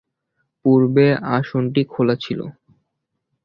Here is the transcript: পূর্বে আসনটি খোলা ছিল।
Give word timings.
পূর্বে 0.65 1.05
আসনটি 1.31 1.81
খোলা 1.83 2.15
ছিল। 2.15 2.39